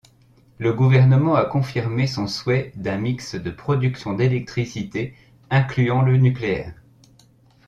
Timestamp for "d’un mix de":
2.75-3.51